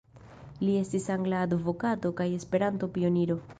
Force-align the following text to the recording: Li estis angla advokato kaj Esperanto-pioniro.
Li 0.63 0.77
estis 0.83 1.05
angla 1.17 1.43
advokato 1.49 2.13
kaj 2.23 2.29
Esperanto-pioniro. 2.41 3.41